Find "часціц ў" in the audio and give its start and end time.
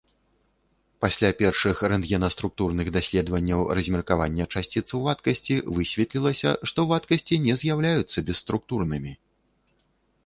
4.53-4.99